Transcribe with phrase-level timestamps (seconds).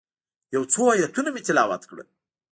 [0.55, 2.07] یو څو آیتونه مې تلاوت کړل.